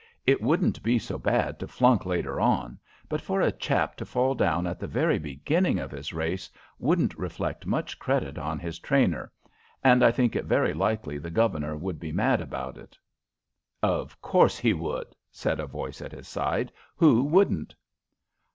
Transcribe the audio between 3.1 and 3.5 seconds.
for